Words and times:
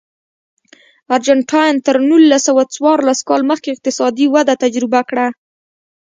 ارجنټاین 1.15 1.75
تر 1.85 1.95
نولس 2.09 2.41
سوه 2.47 2.63
څوارلس 2.75 3.19
کال 3.29 3.41
مخکې 3.51 3.69
اقتصادي 3.71 4.25
وده 4.29 4.53
تجربه 4.63 5.01
کړه. 5.09 5.25